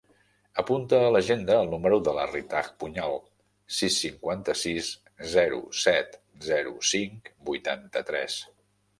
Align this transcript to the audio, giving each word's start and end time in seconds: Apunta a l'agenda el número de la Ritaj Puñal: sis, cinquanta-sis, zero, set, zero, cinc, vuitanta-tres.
Apunta 0.61 0.99
a 0.99 1.09
l'agenda 1.15 1.57
el 1.63 1.67
número 1.73 1.97
de 2.07 2.13
la 2.19 2.23
Ritaj 2.29 2.69
Puñal: 2.83 3.13
sis, 3.79 3.97
cinquanta-sis, 4.05 4.89
zero, 5.33 5.59
set, 5.81 6.17
zero, 6.47 6.73
cinc, 6.93 7.31
vuitanta-tres. 7.51 8.39